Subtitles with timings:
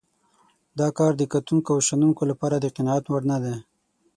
[0.79, 3.55] دا کار د کتونکو او شنونکو لپاره د قناعت وړ نه دی.